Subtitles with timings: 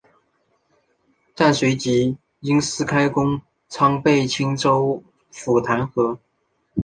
[1.35, 6.17] 但随即因私开官仓被青州府弹劾。